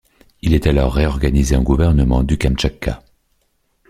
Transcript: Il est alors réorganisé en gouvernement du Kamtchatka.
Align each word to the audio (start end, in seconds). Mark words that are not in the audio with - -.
Il 0.41 0.55
est 0.55 0.65
alors 0.65 0.95
réorganisé 0.95 1.55
en 1.55 1.61
gouvernement 1.61 2.23
du 2.23 2.35
Kamtchatka. 2.35 3.03